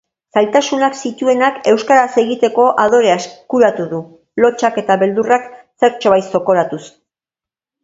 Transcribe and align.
Zailtasunak 0.39 0.95
zituenak 1.09 1.59
euskaraz 1.71 2.07
egiteko 2.21 2.65
adorea 2.85 3.19
eskuratu 3.25 3.87
du, 3.93 4.01
lotsak 4.47 4.83
eta 4.85 4.99
beldurrak 5.05 5.49
zertxobait 5.87 6.35
zokoratuz. 6.35 6.83